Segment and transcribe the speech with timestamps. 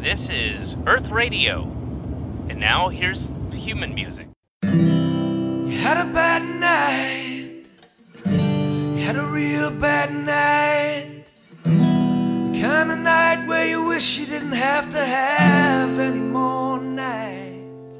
[0.00, 1.64] This is Earth Radio.
[2.48, 4.28] And now here's human music.
[4.62, 7.66] You had a bad night.
[8.24, 11.26] You had a real bad night.
[11.64, 17.98] The kind of night where you wish you didn't have to have any more nights.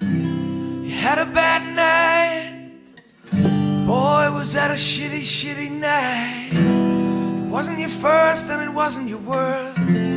[0.00, 2.80] You had a bad night.
[3.86, 6.48] Boy, was that a shitty, shitty night.
[6.54, 10.15] It wasn't your first and it wasn't your worst.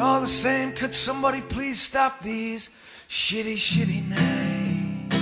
[0.00, 2.70] All the same, could somebody please stop these
[3.06, 5.14] shitty, shitty nights?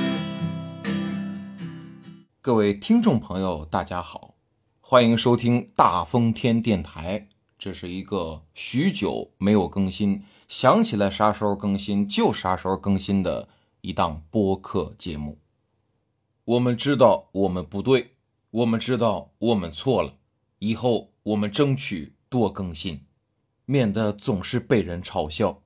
[2.40, 4.36] 各位听众朋友，大家好，
[4.80, 7.26] 欢迎收听大风天电台。
[7.58, 13.48] 这是一个许久没有更新，想起来啥时候更新就啥时候更新的
[13.80, 15.40] 一档播客节目。
[16.44, 18.12] 我们知道我们不对，
[18.52, 20.12] 我们知道我们错了，
[20.60, 23.00] 以后我们争取多更新，
[23.70, 25.60] 免得总是被人嘲笑。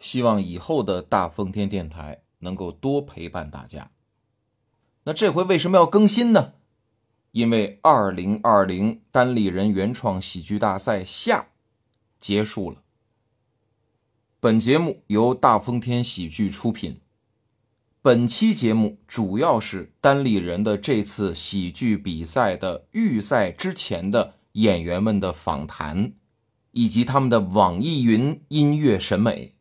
[0.00, 3.92] 希望以后的大风天电台能够多陪伴大家。
[5.04, 6.54] 那这回为什么要更新呢？
[7.30, 11.50] 因为二零二零单立人原创喜剧大赛下
[12.18, 12.82] 结束了。
[14.40, 17.00] 本节目由大风天喜剧出品。
[18.02, 26.12] 本期节目主要是单立人的这次喜剧比赛的预赛之前的演员们的访谈，
[26.76, 29.54] 以及他们的网易云音乐审美。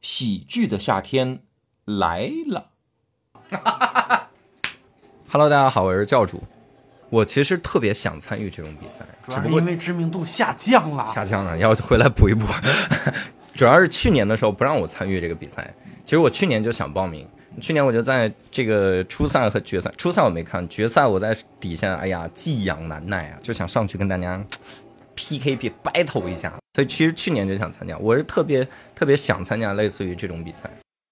[0.00, 1.40] 喜剧的夏天
[1.84, 2.70] 来了。
[5.28, 6.40] Hello，大家好，我是教主。
[7.08, 11.04] 我其实特别想参与这种比赛，主要是只不过因为知名度下降了。
[11.08, 12.46] 下降了，要回来补一补。
[13.52, 15.74] 主要是去年的时候不让我参与这个比赛，
[16.04, 17.26] 其实我去年就想报名，
[17.60, 24.40] 去年我就在这个初赛和决赛，初赛我没看，决赛我在底下，哎呀，寄养难耐啊，就想上去跟大家
[25.20, 26.52] PK P battle 一下。
[26.74, 30.70] 所以其实去年就想参加，我是特别特别想参加类似于这种比赛。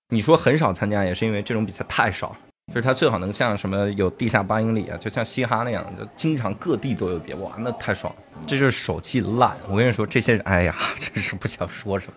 [0.09, 2.35] 你说很少参加，也是因为这种比赛太少。
[2.69, 8.43] 就是它最好能像什么有地下八英里啊，就像嘻哈那样，就经常各地都有别，哇，那太爽了。
[8.47, 9.57] 这就是手气烂。
[9.69, 12.13] 我跟你说，这些人，哎呀， 真是不想说什么。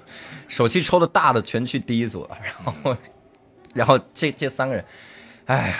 [0.50, 2.98] 手气抽的大的全去第一组了，然后，
[3.74, 4.84] 然后这这三个人，
[5.46, 5.76] 哎呀，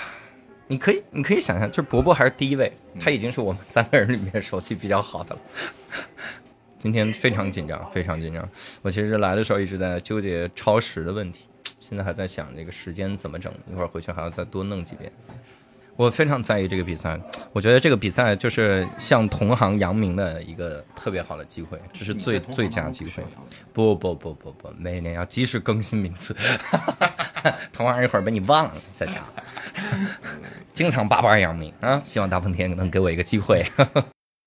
[0.68, 5.42] 你可以你可以想象，就是伯伯还是第一位，他已经是我们三个人里面手气比较好的了。
[6.82, 8.50] 今天非常紧张， 非常紧张。
[8.82, 11.46] 我其实来的时候一直在纠结超时的问题，
[11.80, 15.12] 现在还在想这个时间怎么整，一会儿回去还要再多弄几遍。
[15.96, 17.20] 我非常在意这个比赛，
[17.54, 23.24] 我觉得这个比赛就是向同行扬名的一个特别好的机会，这是最最佳机会。
[23.72, 26.36] 不不不不不，每年要及时更新名次，
[27.72, 29.22] 同行一会儿被你忘了，在家，
[30.74, 32.02] 经常八八扬名啊！
[32.04, 33.64] 希望大风天能给我一个机会。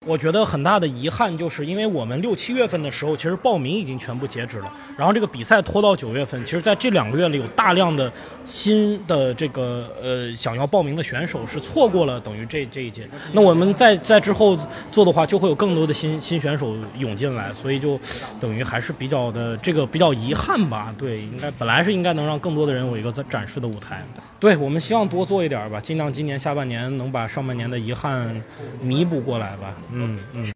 [0.06, 6.42] 我觉得很大的遗憾，就是因为我们六七月份的时候，其实报名已经全部截止了，然后这个比赛拖到九月份。
[6.44, 8.12] 其实，在这两个月里，有大量的
[8.44, 13.08] 新的这个呃想要报名的选手是错过了等于这这一届。
[13.32, 14.58] 那我们在在之后
[14.92, 17.98] 做的话，就会有更多的新新选手涌进来，所以就
[18.38, 20.94] 等于还是比较的这个比较遗憾吧。
[20.98, 24.04] 对，应该本来是应该能让更多的人有一个展展示的舞台。
[24.38, 28.42] 对我们希望多做一点吧，尽量今年下半年能把上半年的遗憾
[28.82, 29.72] 弥补过来吧。
[29.94, 30.52] 嗯嗯，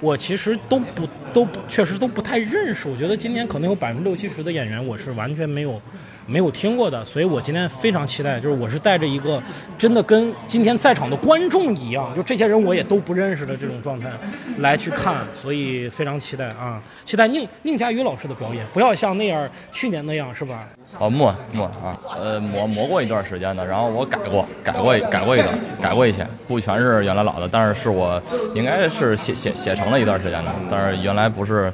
[0.00, 5.80] 我其实都不都确实都不太认识，我觉得今年可能有百分之六七十的演员我是完全没有
[6.26, 9.42] 没有听过的，所以我今天非常期待，就是我是带着一个
[9.78, 14.10] 真的跟今天在场的观众一样，就这些人我也都不认识的这种状态
[14.58, 20.68] 来去看，所以非常期待啊，期待宁宁佳宇老师的表演，不要像那样去年那样是吧？
[20.98, 28.20] 哦，磨磨啊，呃，磨磨过一段时间的，然后我改过，改过改过一段，改过一些，不全是原来老的，但是是我
[28.54, 31.72] 应该是写写写成了一段时间的，但是原来不是，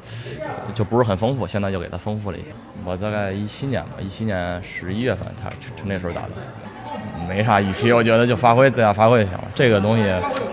[0.73, 2.47] 就不是很丰富，现在就给它丰富了一些。
[2.83, 5.49] 我大概一七年吧，一七年十一月份，他
[5.85, 6.29] 那时候打的，
[7.27, 9.45] 没啥预期，我觉得就发挥自家发挥就行了。
[9.55, 10.03] 这个东西，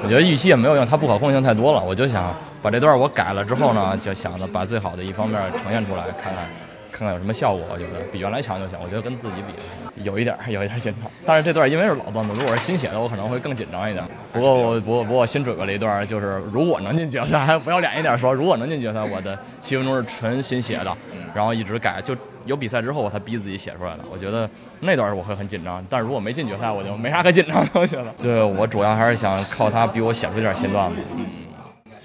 [0.02, 1.82] 我觉得预期也没有用，它不可控性太多了。
[1.82, 6.46] 我就想把这段我改了之后呢，就想着把最好的一方面呈现出来，看看。
[6.92, 8.78] 看看有什么效果，我觉得比原来强就行。
[8.80, 11.10] 我觉得跟自己比，有一点有一点紧张。
[11.24, 14.04] 但是这段因为是老段子，如果是新写的，我可能会更紧张一点。
[14.32, 20.96] 不过我不过不过我新准备了一段，就是如果能进决赛，还不要脸一点说，如果能进决赛，我的七分钟是纯新写的，
[21.34, 24.00] 然后一直改，就有比赛之后我才逼自己写出来的。
[24.12, 24.48] 我觉得
[24.80, 27.70] 那段我会很紧张，但是如果没进决赛，我就没啥可紧张的。
[27.72, 30.96] 我觉得，就我主要还是想靠他逼我写出一点新段子。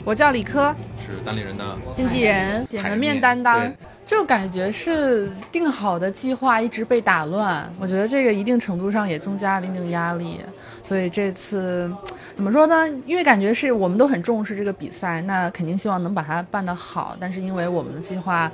[0.06, 0.74] 我叫李科，
[1.06, 3.69] 是单立人的经纪人，姐门面担当，
[4.07, 7.69] 就感觉是定好的计划一直被打乱。
[7.77, 10.39] 我觉得这个一定程度上也增加了一定压力。
[10.81, 11.94] 所以这次
[12.33, 12.88] 怎么说呢？
[13.06, 17.18] 因为感觉是我们都很重视这个比赛，那肯定希望能把它办得好。
[17.19, 18.50] 但是因为我们的计划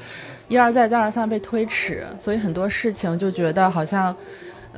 [0.47, 4.15] 一而再再而三被推迟，所以很多事情就觉得好像。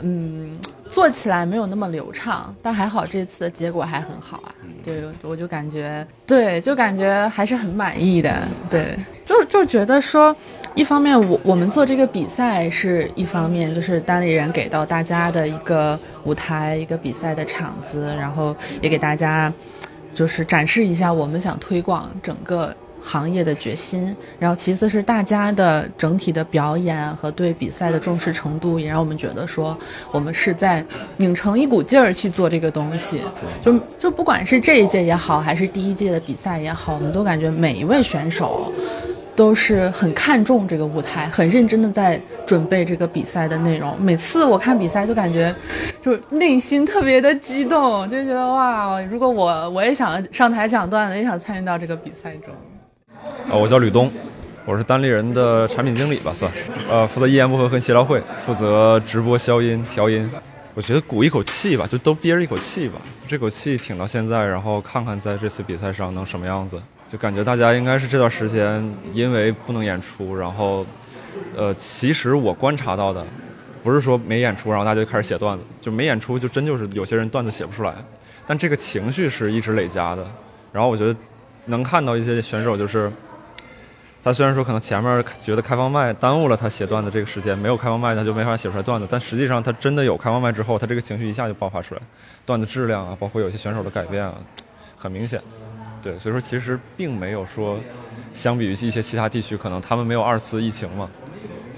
[0.01, 0.59] 嗯，
[0.95, 4.55] 做起来没有那么流畅，但还好这次的结果还很好啊。
[4.81, 8.47] 对，我就感觉，对，就感觉还是很满意的。
[8.69, 10.33] 对，就就觉得说，
[10.73, 19.51] 一方面我我们做这个比赛是一方面，就是单立人给到大家的一个舞台，一个比赛的场子，然后也给大家
[20.13, 22.73] 就是展示一下我们想推广整个。
[23.05, 29.77] 行业的决心，然后其次是大家的整体的表演和对比赛的重视程度，也让我们觉得说
[30.11, 30.83] 我们是在
[31.17, 33.21] 拧成一股劲儿去做这个东西。
[33.61, 38.73] 就就不管是这一届也好，还是第一届的比赛也好，我们都感觉每一位选手
[39.35, 43.95] 都是很看重这个舞台，很认真的在准备这个比赛的内容。
[44.01, 45.53] 每次我看比赛，就感觉
[46.01, 52.53] 就内心特别的激动，就觉得哇，如果我我也想上台讲段子，也想参与到这个比赛中。
[53.49, 54.11] 啊，我叫吕东，
[54.65, 56.51] 我是单立人的产品经理吧，算，
[56.89, 60.29] 呃，负责一言不合和协调会，负责直播消音调音。
[60.73, 66.81] 我觉得鼓一口气吧，就都憋着一口气吧，这口气挺到现在，然后看看在这次比赛上能什么样子。
[67.09, 68.83] 就感觉大家应该是这段时间
[69.13, 70.85] 因为不能演出，然后，
[71.55, 73.25] 呃，其实我观察到的，
[73.83, 77.93] 不是说没演出，然后大家就开始写段子，就没演出就真就是有些人段子写不出来，
[78.45, 80.25] 但这个情绪是一直累加的。
[80.73, 81.15] 然后我觉得
[81.65, 83.11] 能看到一些选手就是。
[84.23, 92.01] 他虽然说可能前面觉得开放麦耽误了他写段子这个时间，没有开放麦他就没法写出来段子，但实际上他真的有开放麦之后，他这个情绪一下就爆发出来，
[92.43, 94.33] 段子质量啊，包括有些选手的改变啊，
[94.97, 95.39] 很明显。
[96.01, 97.77] 对，所以说其实并没有说，
[98.33, 101.07] 相比于一些其他地区，可能他们没有二次疫情嘛，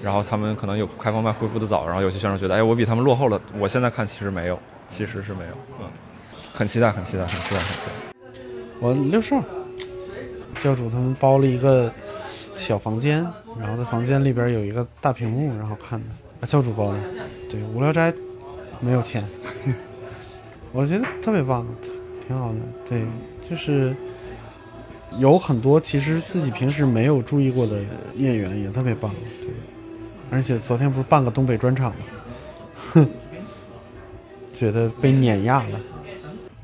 [0.01, 3.41] 然后他们可能有开放麦恢复的早，然后有些选手觉得，哎，我比他们落后了。
[3.59, 4.57] 我现在看其实没有，
[4.87, 5.51] 其实是没有，
[5.81, 5.89] 嗯，
[6.53, 7.91] 很期待，很期待，很期待，很期待。
[8.79, 9.43] 我六少
[10.59, 11.91] 教主他们包了一个。
[12.59, 13.23] 小房间，
[13.59, 16.07] 然后在房间里边有一个大屏幕，然后看的
[16.41, 16.97] 啊，教主包的，
[17.47, 18.11] 对，无聊斋
[18.79, 19.23] 没有钱，
[20.73, 21.63] 我觉得特别棒，
[22.25, 23.05] 挺好的，对，
[23.47, 23.95] 就是
[25.19, 27.79] 有很多其实自己平时没有注意过的
[28.15, 29.51] 演员也特别棒，对，
[30.31, 31.97] 而且昨天不是办个东北专场吗？
[32.93, 33.07] 哼，
[34.51, 35.79] 觉得被碾压了。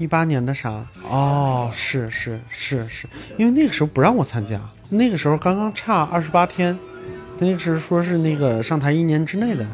[0.04, 0.86] 一八年的啥？
[1.10, 3.08] 哦，是是是是，
[3.38, 4.60] 因为那个时候不让我参加。
[4.90, 6.78] 那个时候刚刚差二十八天，
[7.40, 9.66] 那个时候说是那个上台一年之内的，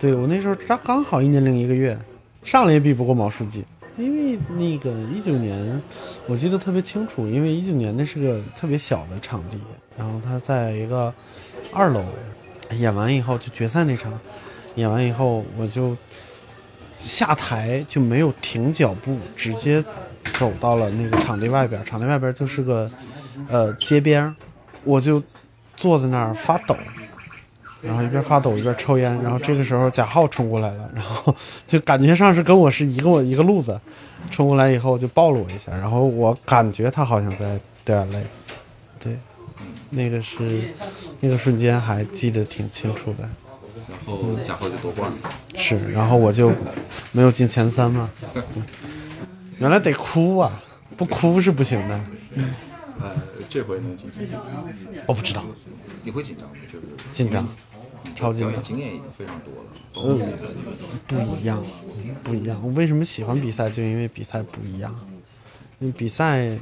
[0.00, 1.96] 对我那时候刚刚好一年零一个月，
[2.42, 3.64] 上了也比不过毛书记。
[3.98, 5.82] 因为那个一九年，
[6.26, 9.58] 我记得特别清楚，因为一九年那是个特别小的场地，
[9.96, 11.12] 然后他在一个
[11.72, 12.04] 二楼，
[12.78, 14.18] 演完以后就决赛那场，
[14.74, 15.96] 演完以后我就
[16.98, 19.84] 下台就没有停脚步，直接
[20.34, 22.90] 走到了那个场地外边，场地外边就是个
[23.48, 24.34] 呃街边。
[24.84, 25.20] 我就
[25.74, 26.76] 坐在那儿发抖，
[27.82, 31.34] 然后一边发抖一边抽烟，然后这个时候贾浩冲过来了，然后
[31.66, 33.80] 就感觉上是跟我是一个一个路子，
[34.30, 38.22] 冲过来以后就抱了我一下，然后我感觉他好像在掉眼泪，
[39.00, 39.18] 对，
[39.90, 40.62] 那个是
[41.18, 43.28] 那个瞬间还记得挺清楚的。
[44.06, 45.16] 然后贾浩就夺冠了，
[45.56, 46.52] 是，然后我就
[47.10, 48.08] 没有进前三嘛，
[49.58, 50.62] 原来得哭啊，
[50.96, 52.00] 不哭是不行的。
[53.00, 53.10] 呃，
[53.48, 54.40] 这回能进前三？
[55.06, 55.44] 我不知道。
[56.04, 56.54] 你会紧张吗？
[56.72, 57.48] 就是紧张，
[58.14, 58.62] 超紧张。
[58.62, 59.70] 经验已经非常多了。
[59.96, 60.20] 嗯，
[61.08, 61.64] 不一样，
[62.22, 62.60] 不一样。
[62.62, 63.68] 我为什么喜欢比赛？
[63.68, 64.94] 就因为比赛不一样。
[65.96, 66.56] 比赛，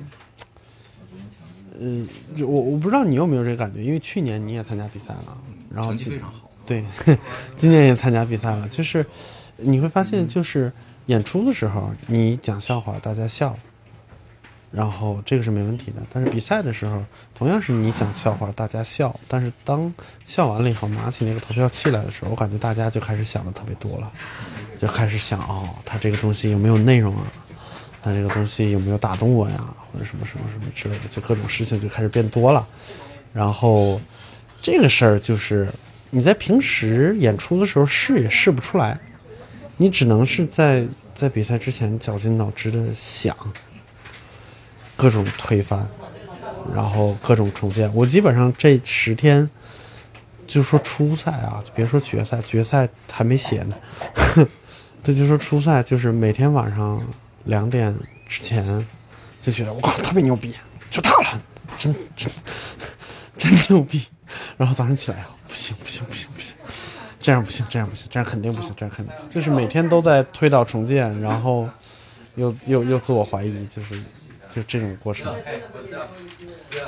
[1.79, 5.39] 呃，就我我不知道你有没有这个感觉，因为去年你也参加比赛了，
[5.71, 6.44] 然后成绩非常好。
[6.67, 6.85] 对，
[7.57, 9.05] 今年也参加比赛了，就是
[9.57, 10.73] 你会发现，就是
[11.07, 13.57] 演出的时候，你讲笑话，大家笑。
[14.71, 17.01] 然后这个是没问题的，但是比赛的时候，
[17.33, 19.95] 同样是你讲笑话，大家笑，但是当
[20.25, 24.13] 笑完了以后，拿起那个投票器来的时候，我感觉大家就开始想的特别多了，
[24.77, 27.23] 就开始想哦，他这个东西有没有内容啊？
[28.03, 29.73] 他这个东西有没有打动我呀？
[29.93, 32.67] 或者什么什么什么之类的，就各种事情就开始变多了。
[33.33, 34.01] 然后
[34.61, 35.69] 这个事儿就是
[36.15, 38.99] 你在平时演出的时候试也试不出来，
[39.77, 43.37] 你只能是在在比赛之前绞尽脑汁的想。
[44.97, 45.85] 各种推翻，
[46.73, 47.93] 然后各种重建。
[47.93, 49.51] 我基本上这十天，
[50.47, 53.77] 就说初赛啊，别说决赛，决赛还没写呢。
[55.03, 57.03] 这就说初赛，就是每天晚上
[57.47, 57.93] 两点
[58.29, 58.87] 之前，
[59.43, 60.55] 就觉得我靠特别牛逼，
[60.89, 61.43] 就他了，
[61.77, 62.31] 真真
[63.37, 64.03] 真牛逼。
[64.57, 66.57] 然后早上起来，不行不行不行不行，
[67.21, 71.69] 这样不行这样不行这样肯定不行这样肯定就是每天都在推倒重建，然后
[72.37, 74.03] 又又又自我怀疑，就是
[74.49, 75.33] 就这种过程。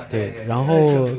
[0.09, 1.11] 对，然后呃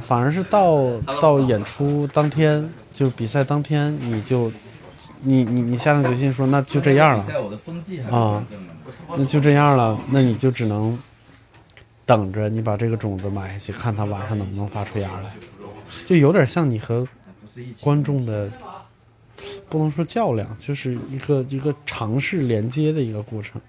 [0.00, 4.50] 反而是到到演出当天，就比赛当天，你就
[5.20, 7.24] 你你你下定决心说那就这样了
[8.10, 8.44] 啊，
[9.16, 10.98] 那就这样了，那你就只能
[12.06, 15.34] 等着你把这个种子埋下去，看它晚上能不能发出芽来，
[16.04, 17.06] 就有点像你和
[17.80, 18.48] 观众的。
[19.68, 23.60] 不能说较量，就是一个一个尝试连接的一个过程。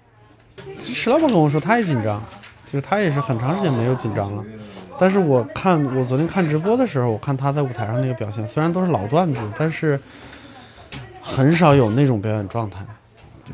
[0.80, 2.22] 石老板跟我说他也紧张，
[2.66, 4.44] 就是他也是很长时间没有紧张了。
[4.96, 10.00] 但是我看我昨天看直播的时候，我看他在舞台上那个表现，虽然都是老段子，但是
[11.20, 12.86] 很少有那种表演状态，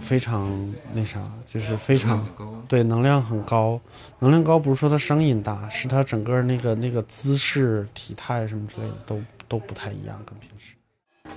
[0.00, 0.50] 非常
[0.94, 2.26] 那啥，就是非常
[2.66, 3.80] 对能量很高。
[4.20, 10.74] 能量高不是说他声音大，是他整个那个那个姿势、体态什么之类的都都不太一样，跟平时。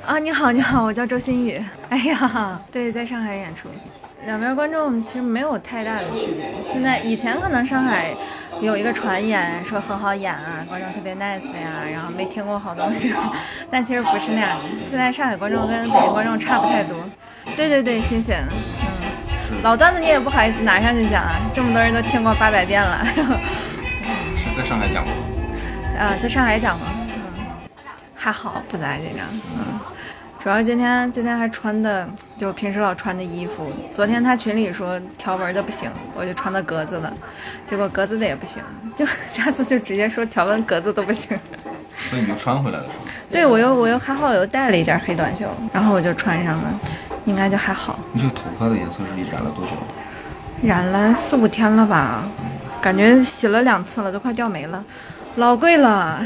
[0.06, 1.60] 啊，你好，你好，我叫周新宇。
[1.90, 3.68] 哎呀，对，在上海演出，
[4.24, 6.50] 两边观众其实没有太大的区别。
[6.64, 8.16] 现在以前可能上海
[8.60, 13.14] 有一个传言说很好演啊，观众特别 nice 呀，然后没听过好东西，
[13.70, 14.64] 但其实不是那样的。
[14.84, 16.98] 现在上海观众跟北京观众差不太多。
[17.56, 18.44] 对对对，新鲜，
[18.82, 23.06] 嗯，老段子你也不好意思拿上去讲啊，这么多人都听过八百遍了。
[24.36, 25.12] 是在上海讲吗？
[26.00, 26.88] 啊，在上海讲吗？
[27.14, 27.46] 嗯。
[28.16, 29.28] 还好，不咋紧张。
[29.56, 29.80] 嗯，
[30.46, 33.68] 主要今天今天还穿的就平时老穿的衣服。
[33.92, 37.12] 昨天他群里说条纹的不行，我就穿的格子的，
[37.66, 38.62] 结果格子的也不行，
[38.96, 41.36] 就 下次就直接说条纹格子都不行。
[42.12, 42.96] 所以你就穿回来了是吗？
[43.32, 46.80] 对，我又我又还好，我又带了一件黑短袖，然后我就穿上了，
[47.26, 47.98] 应该就还好。
[48.14, 49.88] 你这个头发的颜色是你染了多久了？
[50.62, 52.24] 染了四五天了吧，
[52.80, 54.86] 感觉洗了两次了，都快掉没了，
[55.38, 56.24] 老贵了。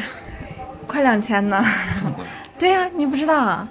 [0.85, 1.63] 快两千呢，
[1.95, 2.25] 这么贵
[2.59, 3.65] 对呀，你不知道啊？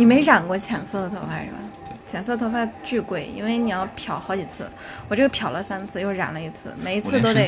[0.00, 1.58] 你没染过浅色的头发是吧？
[2.06, 4.66] 浅色头发巨贵，因为你要漂好几次。
[5.08, 7.46] 我这个漂了三次，又染了一次，每一次都得，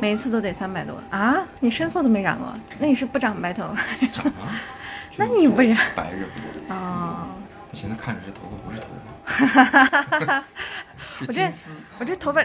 [0.00, 1.36] 每一次都得三百多啊！
[1.60, 4.06] 你深色都没染过，那你是不长白头发？
[4.14, 4.56] 长啊！
[5.18, 5.76] 那你不染？
[5.94, 6.26] 白人。
[6.70, 7.28] 哦。
[7.70, 9.12] 我现在看着这头发不是头发。
[9.24, 10.44] 哈哈哈哈
[11.26, 11.50] 我这
[11.98, 12.44] 我这头发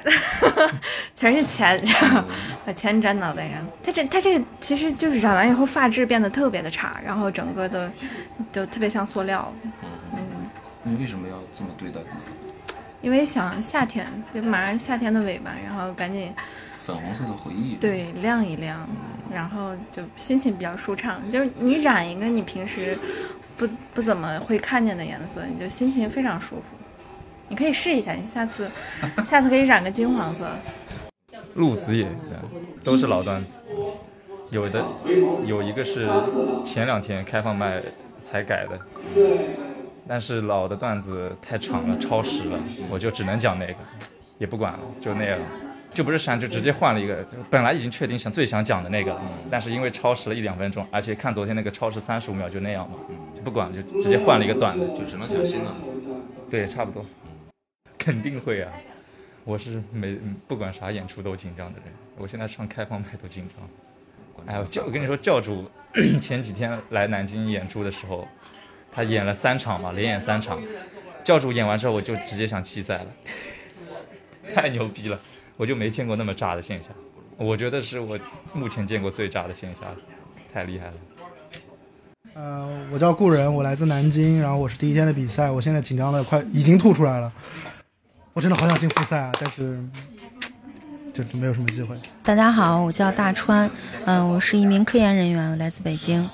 [1.16, 1.82] 全是钱，
[2.66, 3.58] 把钱粘脑袋上。
[3.84, 7.92] 他这他这个其实就是染完以后发质变得特别的差，然后整个的
[8.52, 9.54] 就特别像塑料。
[9.64, 10.20] 嗯，
[10.84, 12.76] 你为什么要这么对待自己？
[13.02, 16.34] 因为想夏天，就马上夏天的尾巴，然后赶紧
[16.86, 17.76] 粉红色的回忆。
[17.76, 18.88] 对，亮一亮，
[19.34, 21.18] 然后就心情比较舒畅。
[21.32, 23.00] 就是你染一个你平时
[23.60, 26.78] 不不怎么会看见的颜色，你就心情非常舒服。
[27.50, 28.72] 你可以试一下，你下次，
[29.26, 30.48] 下次可以染个金黄色。
[31.56, 32.08] 陆子野，
[32.86, 33.56] 都是老段子，
[34.50, 34.86] 有的
[35.46, 36.08] 有一个是
[36.64, 37.84] 前两天开放麦
[38.18, 38.80] 才改的，
[40.08, 42.58] 但是老的段子太长了，超时了，
[42.90, 43.76] 我就只能讲那个，
[44.38, 45.38] 也不管了，就那样，
[45.94, 49.20] 就不是删，就直接换了一个，本来已经确定想最想讲的那个，
[49.50, 52.98] 但是因为超时了一两分钟，而且看昨天那个超时三十五秒就那样嘛，
[53.36, 55.72] 就不管就直接换了一个短的，就只能讲新的。
[56.50, 57.06] 对，差不多。
[57.98, 58.72] 肯定会啊！
[59.44, 60.18] 我是每
[60.48, 64.46] 不管啥演出都紧张的人，我现在上开放麦都紧张。
[64.46, 65.70] 哎呦，教我跟你说，教主
[66.22, 68.28] 前几天来南京演出的时候，
[68.92, 70.62] 他演了三场嘛，连演三场。
[71.24, 73.08] 教主演完之后，我就直接想弃赛了，
[74.54, 75.20] 太牛逼了！
[75.60, 76.88] 我就没见过那么炸的线下，
[77.36, 78.18] 我觉得是我
[78.54, 79.82] 目前见过最炸的线下，
[80.54, 80.94] 太厉害了。
[82.34, 87.30] 呃，我叫顾人，我来自南京，然后我是第一天的比赛，我现在紧张的快已经吐出来了。
[88.32, 89.78] 我真的好想进复赛啊，但是
[91.12, 91.94] 就没有什么机会。
[92.24, 93.70] 大家好，我叫大川，
[94.06, 96.26] 嗯，我是一名科研人员，我来自北京，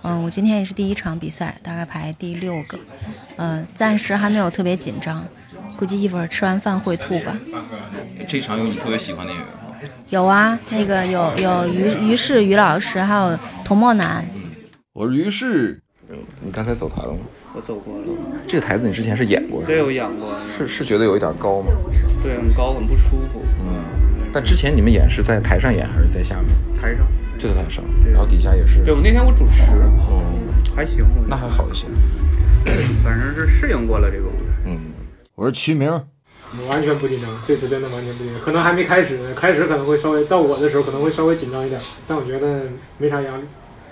[0.00, 2.78] 嗯，我今天也是第一场比赛，大概排第六个，
[3.36, 5.22] 嗯，暂时还没有特别紧张，
[5.76, 7.36] 估计一会儿吃完饭会吐吧。
[8.30, 9.74] 这场有你特别喜欢的演员吗？
[10.10, 14.24] 有啊，那个有有于于适于老师，还有童墨南。
[14.92, 15.82] 我是于适，
[16.40, 17.18] 你刚才走台了吗？
[17.52, 18.04] 我走过了，
[18.46, 19.64] 这个台子你之前是演过？
[19.64, 20.32] 对，我演过。
[20.56, 21.72] 是是觉得有一点高吗？
[22.22, 23.42] 对，很高，很不舒服。
[23.58, 26.80] 嗯，但之前你们演是在台上演还是在下面？
[26.80, 27.04] 台上，
[27.36, 28.84] 就在台上，然后底下也是。
[28.84, 29.72] 对，我那天我主持，
[30.08, 31.84] 嗯，还行，那还好一些。
[33.02, 34.52] 反正是适应过了这个舞台。
[34.66, 34.78] 嗯，
[35.34, 36.06] 我是曲明，我
[36.68, 38.42] 完全不紧张，这次真的完全不紧张。
[38.42, 42.64] 可能还没开始呢，开始可能会稍微到我的时候可能会稍微紧张一点，但我觉得
[42.98, 43.44] 没啥压力，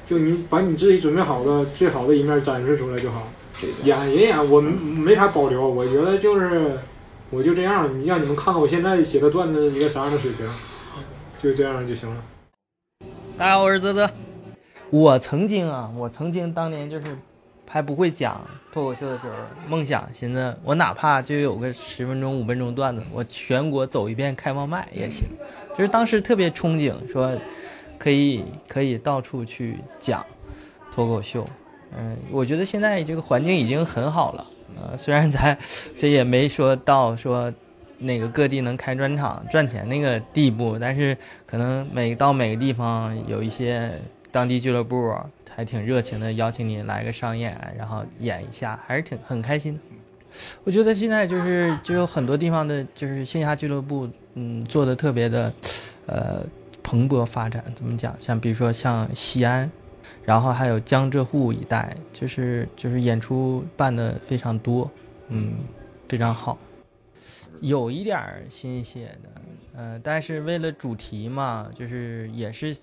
[0.04, 3.28] 就你把你自己准备好的最好的一面展示出来就好。
[3.82, 5.68] 演也演，我没啥保留。
[5.68, 6.78] 我觉得就是，
[7.30, 10.46] 我就这样，你让你们看看我现在写的段子一个啥样的水平，
[11.42, 12.22] 就这样就行了。
[13.36, 14.08] 大家好，我是泽泽。
[14.90, 17.06] 我曾经啊，我曾经当年就是
[17.70, 18.40] 还不会讲
[18.72, 19.34] 脱口秀的时候，
[19.68, 25.28] 梦想寻思我哪怕就有个十分钟、五分钟段子，我全国走一遍开放麦也行。
[25.76, 27.36] 就是当时特别憧憬，说
[27.98, 30.24] 可以可以到处去讲
[30.90, 31.46] 脱口秀。
[31.96, 34.46] 嗯，我觉得现在这个环境已经很好了。
[34.80, 35.56] 呃，虽然咱
[35.94, 37.52] 这也没说到说
[37.98, 45.14] 那个各地能开专场赚钱那个地步，但是可能每到每个地方有一些当地俱乐部
[45.54, 49.80] 还挺热情的，邀请你来个商演，然后演一下，还是挺很开心的。
[50.64, 55.52] 我觉得现在就是就有很多地方的，就是线下俱乐部，嗯，做的特别的，
[56.06, 56.42] 呃，
[56.82, 57.64] 蓬勃发展。
[57.74, 58.14] 怎么讲？
[58.18, 59.70] 像比如说像西安。
[60.24, 64.90] 然后还有江浙沪一带，就是就是演出办的非常多，
[65.28, 65.54] 嗯，
[66.06, 66.58] 非常好，
[67.62, 69.42] 有一点儿新鲜的，
[69.74, 72.76] 呃，但是为了主题嘛，就是也是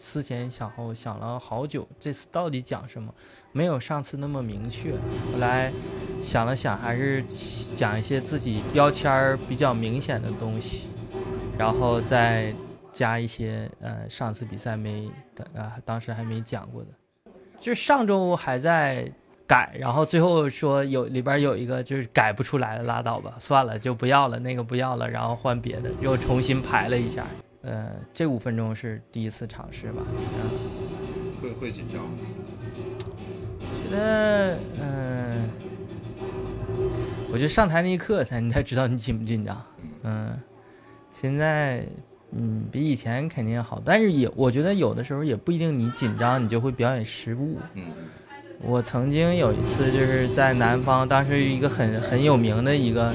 [0.00, 3.14] 思前想后想了好久，这次到底讲什么，
[3.52, 4.92] 没有上次那么明确。
[5.32, 5.70] 后来
[6.22, 7.22] 想了想，还是
[7.76, 10.88] 讲一些自己标签儿比较明显的东西，
[11.58, 12.52] 然后再。
[12.92, 16.88] 加一些呃，上次比赛没的啊，当时还没讲过的，
[17.56, 19.08] 就上周还在
[19.46, 27.24] 改，然后最后说有里边有一个就是改不出来的，拉倒吧，算了，就不要了，那个不要了，然后换别的，又重新排了一下。
[27.62, 30.02] 呃，这五分钟是第一次尝试吧？
[31.40, 32.18] 会会紧张吗？
[33.90, 35.48] 觉得嗯，
[37.32, 39.62] 我觉得上台那一刻才你才知道你紧不紧张。
[40.02, 40.38] 嗯，
[41.10, 41.86] 现在。
[42.32, 47.58] 嗯，比以前肯定好，但是也我觉得有的时候也不一定，你紧张你就会表演失误。
[47.74, 47.82] 嗯，
[48.62, 53.12] 我曾经有一次就是在南方，当时一个很很有名的一个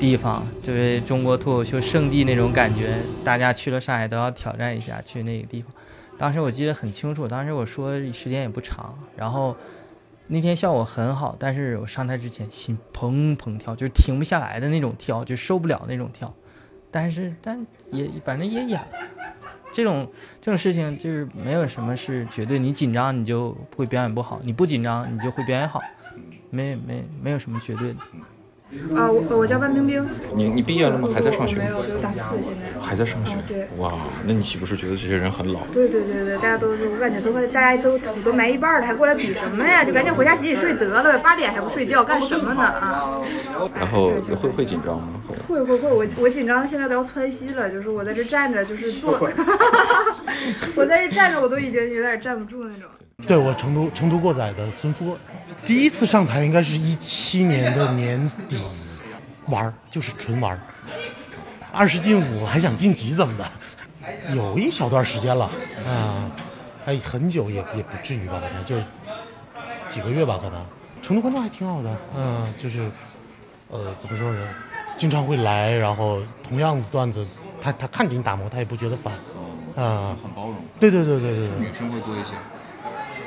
[0.00, 5.70] 地方，就是中国脱口秀圣地那种感觉，大家去了上海都要挑战一下去那个地方。
[6.16, 9.54] 当时我记得很清楚，当时我说时间也不长，然后
[10.26, 16.34] 那天效果很好，但是我上台之前心砰砰跳，就停不下来的那种跳，就受不了那种跳。
[16.90, 18.88] 但是，但也反正也演了。
[19.70, 25.80] 这种这种事情就是没有什么是绝对，你紧张你就会表演不好，你不紧张你就会表演好，
[26.48, 28.00] 没没没有什么绝对的。
[28.94, 30.06] 啊，我我叫万冰冰。
[30.34, 31.08] 你你毕业了吗？
[31.12, 31.56] 还在上学？
[31.56, 32.80] 没有，就大四现在。
[32.80, 33.34] 还在上学？
[33.46, 33.68] 对。
[33.78, 33.92] 哇，
[34.24, 35.60] 那你岂不是觉得这些人很老？
[35.72, 39.84] 对对对对，大家都是，我感觉都快，大家都土都埋一半了，还过来比什么呀？
[39.84, 43.20] 就赶紧回家洗洗睡得了，八点还不睡觉，干什么呢啊？
[43.74, 45.20] 然后会会紧张吗？
[45.48, 49.18] 会会会，我我紧张的现在都要窜稀了，就是我在这站着，就是坐，
[50.76, 52.88] 我在这站着，我都已经有点站不住那种。
[53.26, 55.14] 对我成都成都过载的孙富贵，
[55.66, 58.58] 第一次上台应该是一七年的年底，
[59.46, 60.60] 玩儿就是纯玩儿，
[61.72, 63.46] 二十进五还想晋级怎么的？
[64.34, 65.44] 有一小段时间了
[65.86, 66.30] 啊，
[66.86, 68.84] 哎，很久也也不至于吧，反正就是
[69.88, 70.64] 几个月吧，可能。
[71.02, 72.90] 成都观众还挺好的，嗯，就是
[73.68, 74.48] 呃，怎么说呢？
[74.96, 77.26] 经常会来，然后同样的段子，
[77.60, 79.14] 他他看给你打磨，他也不觉得烦，
[79.76, 80.56] 啊，很包容。
[80.78, 81.58] 对对对对对对。
[81.58, 82.32] 女生会多一些，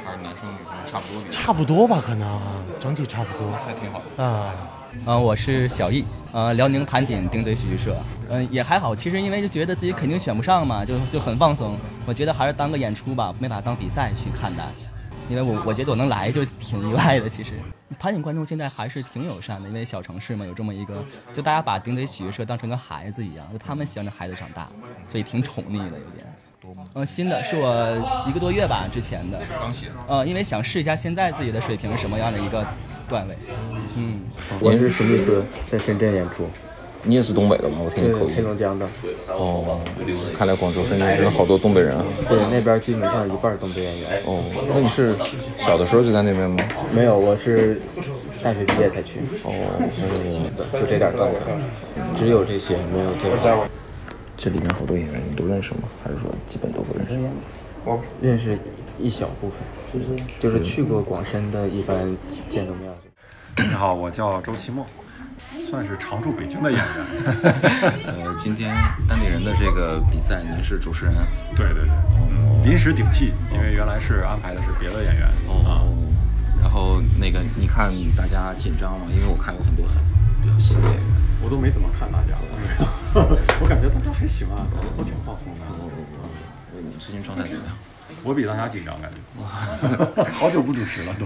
[0.06, 1.32] 还是男生女生差不多？
[1.32, 2.42] 差不多吧，可能
[2.80, 3.52] 整体差不多。
[3.66, 4.24] 还挺好的。
[4.24, 4.54] 啊，
[5.06, 7.96] 呃，我是小易，呃，辽宁盘锦顶嘴喜剧社，
[8.30, 8.96] 嗯，也还好。
[8.96, 11.78] 其实因为就觉得自己肯定选不上嘛，就就很放松。
[12.06, 14.66] 我觉得还是当个演出吧，没把它当比赛去看待。
[15.30, 17.54] 因为我我觉得我能来就挺意外的，其实
[17.98, 24.68] 盘锦观众现在还是挺友善的，因为小城市嘛，有这么一个，就大家把顶嘴喜剧社当成个孩子一样，就他们喜欢着孩子长大，
[25.10, 26.28] 所以挺宠溺的有点。
[26.64, 26.84] 多吗？
[26.96, 29.38] 嗯，新的是我一个多月吧之前的。
[29.60, 29.88] 刚写。
[30.08, 32.66] 呃，因为想试一下现在自己的水平是什么样的一个
[33.10, 33.36] 段位。
[33.98, 34.22] 嗯，
[34.62, 36.48] 我是史密斯，在深圳演出。
[37.06, 37.80] 你也是东北的吗？
[37.84, 38.34] 我听你口音。
[38.34, 38.88] 黑龙江的。
[39.28, 39.82] 哦，
[40.34, 42.06] 看来广州、深圳真的好多东北人啊。
[42.30, 44.22] 对，那边基本上一半东北演员。
[44.24, 44.42] 哦，
[44.74, 45.18] 那你是
[45.58, 46.64] 小的时候就在那边吗？
[46.96, 47.82] 没有，我是
[48.42, 49.20] 大学毕业才去。
[49.44, 49.52] 哦，
[50.72, 51.42] 就这点段子，
[52.18, 53.68] 只有这些，没有这个。
[54.44, 55.84] 这里面好多演员你都认识吗？
[56.04, 57.18] 还是说基本都不认识？
[57.86, 58.60] 我认识
[59.00, 59.60] 一小部分，
[59.94, 61.96] 就是就是去过广深的，一般
[62.50, 62.92] 见过面。
[63.56, 64.86] 你好，我叫周奇墨。
[65.70, 66.86] 算是常驻北京的演员。
[68.06, 68.76] 呃，今天
[69.08, 71.16] 单立人的这个比赛，您是主持人？
[71.56, 75.26] 对对对，临时顶替，因为原来是安排的是别的演员。
[75.48, 75.88] 哦。
[76.62, 79.06] 然后那个，你看大家紧张吗？
[79.10, 79.96] 因为我看过很多很
[80.42, 81.04] 比较新的演员。
[81.42, 82.36] 我都没怎么看大家，
[83.62, 84.66] 我感觉大家还行啊，
[84.98, 85.62] 都挺放松的。
[87.00, 87.78] 最近状态怎么样？
[88.24, 90.24] 我比大家紧张，感觉。
[90.32, 91.26] 好久不主持了都。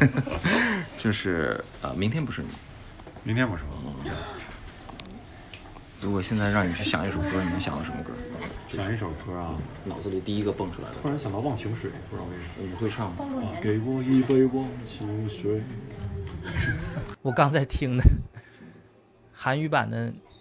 [0.98, 2.50] 就是呃，明天不是你。
[3.24, 3.94] 明天不是我
[6.02, 8.12] 如果现在让你去想一首歌，你能想到什么歌？
[8.68, 10.96] 想一首歌啊，脑子里第一个蹦出来的。
[11.02, 12.70] 突然想到《忘情水》，不知道为什么。
[12.70, 13.24] 你会唱吗？
[13.62, 15.64] 给我一杯忘情水。
[17.22, 18.04] 我刚才听的
[19.34, 20.14] 韩语版的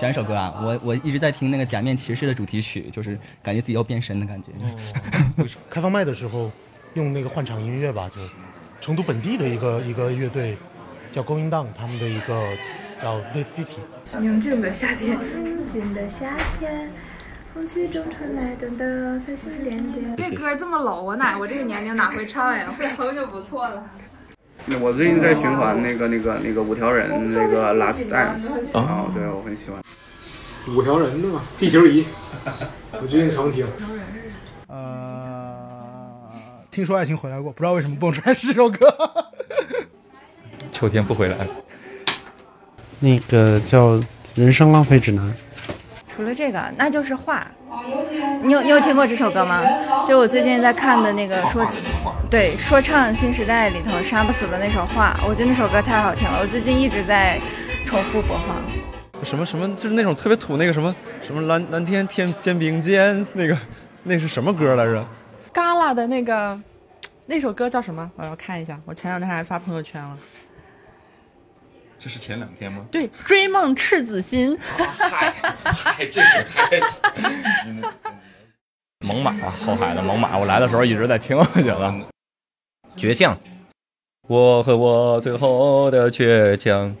[0.00, 4.50] 选一首歌啊，我我一直在听那个《假面骑士》的主题曲，就是感觉自己要变身的感觉。
[5.68, 6.50] 开放麦的时候
[6.94, 8.16] 用那个换场音乐吧，就
[8.80, 10.56] 成都本地的一个一个乐队
[11.10, 12.56] 叫 Going Down，他们的一个
[12.98, 13.76] 叫 The City。
[14.18, 16.90] 宁静的夏天，宁静的夏天，
[17.52, 20.16] 空气中传来淡淡繁星点点。
[20.16, 22.72] 这歌这么老，我哪我这个年龄哪会唱呀？
[22.72, 23.84] 会哼就不错了。
[24.70, 29.82] 那我最近在循环那个那个那个五条人那个 Last Dance，啊，对我很喜欢。
[30.68, 32.06] 五条人的嘛，地球仪，
[32.92, 33.66] 我最近常听。
[34.68, 35.56] 呃，
[36.70, 38.78] 听说爱情回来过，不知道为什么蹦出来是这首歌。
[40.70, 41.46] 秋天不回来了。
[43.00, 43.96] 那个叫
[44.36, 45.28] 《人生浪费指南》。
[46.20, 47.46] 除了这个，那就是画。
[48.42, 49.62] 你有你有听过这首歌吗？
[50.02, 51.66] 就是我最近在看的那个说，
[52.30, 57.40] 对，说唱新时代里头杀不死的那首画，我觉得那首歌太好听了，我最近一直在
[57.86, 58.54] 重复播放。
[59.24, 63.56] 什么什么，就是那种特别土那个什么什么蓝蓝天天肩并肩那个，
[64.02, 65.02] 那是什么歌来着？
[65.54, 66.60] 嘎啦的那个
[67.24, 68.10] 那首歌叫什么？
[68.16, 70.14] 我要看一下，我前两天还发朋友圈了。
[72.02, 72.82] 这是前两天吗？
[72.90, 74.58] 对，追梦赤子心。
[74.58, 75.34] 嗨，
[75.64, 76.70] 嗨，这个嗨。
[79.06, 81.94] 猛犸啊，后海的猛犸，我来的时候一直在听，我觉得
[82.96, 83.38] 倔强，
[84.28, 86.96] 我和我最后的倔强。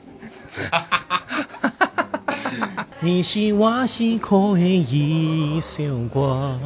[3.00, 6.60] 你是我是可以一首歌，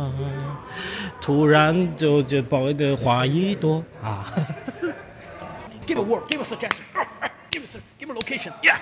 [1.20, 4.27] 突然就就爆的花一朵啊！
[5.87, 6.83] Give a word, give a suggestion,
[7.74, 8.78] give us, give a location, yeah.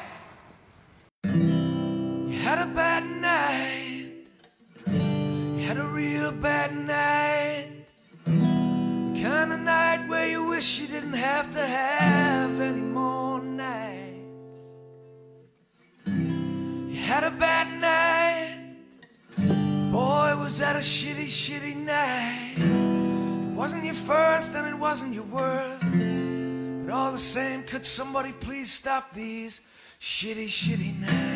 [1.25, 4.13] You had a bad night.
[4.87, 7.69] You had a real bad night.
[8.25, 14.59] The kind of night where you wish you didn't have to have any more nights.
[16.07, 18.59] You had a bad night.
[19.93, 22.55] Boy, was that a shitty, shitty night.
[22.57, 26.32] It wasn't your first and it wasn't your worst.
[26.93, 29.63] All the same, could somebody please stop these
[29.99, 31.32] shitty, shitty nights?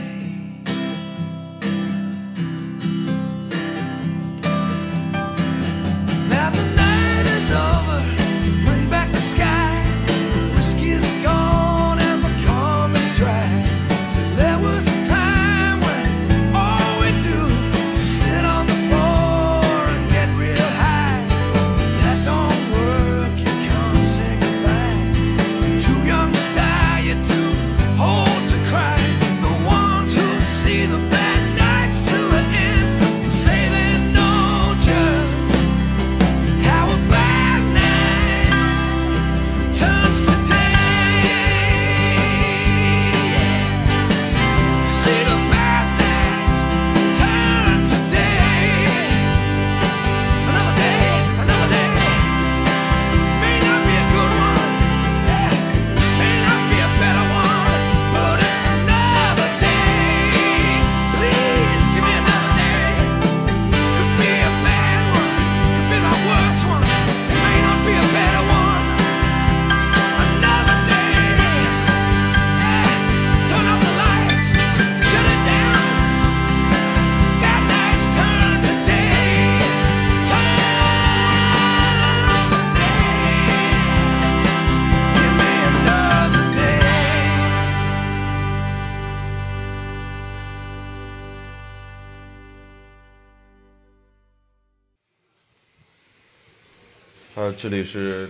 [97.58, 98.28] 这里是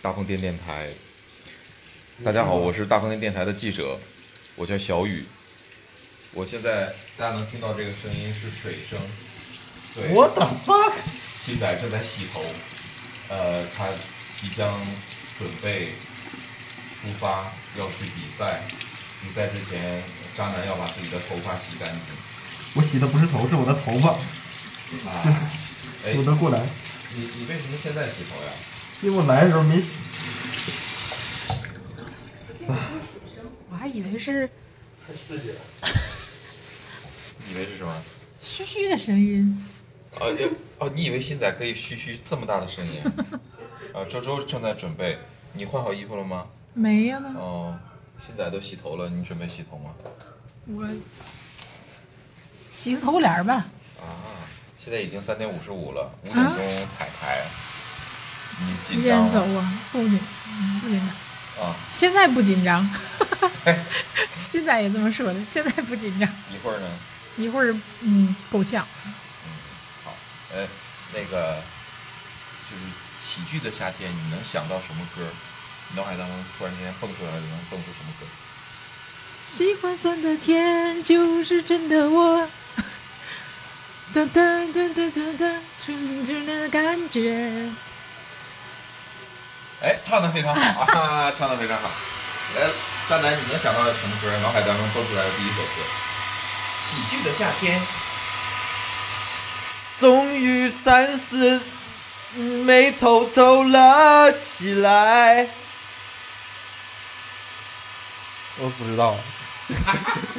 [0.00, 0.88] 大风天电台。
[2.24, 3.98] 大家好，我是大风天电台的记者，
[4.54, 5.24] 我叫小雨。
[6.32, 6.86] 我现在
[7.16, 8.96] 大家能听到这个声音是水声。
[9.96, 10.92] 对 What the fuck？
[11.44, 12.44] 西仔正在洗头，
[13.28, 13.88] 呃，他
[14.40, 14.70] 即将
[15.36, 15.88] 准备
[17.02, 18.62] 出发要去比赛。
[19.20, 20.00] 比赛之前，
[20.36, 21.98] 渣男要把自己的头发洗干净。
[22.74, 24.10] 我洗的不是头，是我的头发。
[25.10, 25.26] 啊，
[26.06, 26.64] 哎， 我能过来。
[27.16, 28.50] 你你为什么现在洗头呀？
[29.02, 29.88] 因为我来的时候没洗。
[33.92, 34.48] 以为是
[35.06, 35.50] 很刺激
[37.48, 38.02] 以为是什么？
[38.42, 39.62] 嘘嘘的声音。
[40.18, 40.48] 哦也
[40.78, 43.02] 哦，你以为新仔可以嘘嘘这么大的声音？
[43.92, 45.18] 啊，周周正在准备，
[45.52, 46.46] 你换好衣服了吗？
[46.72, 47.78] 没呀呢，哦，
[48.26, 49.94] 新仔都洗头了，你准备洗头吗？
[50.66, 50.88] 我
[52.70, 53.66] 洗个头帘儿吧。
[54.00, 54.33] 啊，
[54.84, 57.42] 现在已经三点五十五了，五点钟彩排，
[58.60, 59.16] 你几点？
[59.32, 59.72] 走啊？
[59.90, 61.64] 不紧，嗯不紧张。
[61.64, 62.86] 啊，现在不紧张。
[64.36, 66.28] 现在也这么说的，现在不紧张。
[66.52, 66.86] 一会儿呢？
[67.38, 68.86] 一会儿，嗯，够呛。
[69.06, 69.52] 嗯
[70.04, 70.14] 好，
[70.54, 70.66] 哎，
[71.14, 71.62] 那个
[72.70, 72.82] 就是
[73.24, 75.26] 喜剧的夏天，你能想到什么歌？
[75.96, 78.26] 脑海当中突然之间蹦出来的，能蹦出什么歌？
[79.48, 82.46] 喜欢酸的甜就是真的我，
[84.12, 87.70] 哒哒哒哒哒哒，纯纯的感觉。
[89.82, 91.90] 哎，唱的非常好 啊，唱的非常好。
[92.54, 92.68] 来，
[93.08, 94.30] 渣男，你能想到什么歌？
[94.42, 95.82] 脑海当中蹦出来的第一首歌？
[96.86, 97.80] 喜剧的夏天。
[99.98, 101.60] 终于三十，
[102.36, 105.48] 眉头皱了起来。
[108.58, 109.16] 我不知道。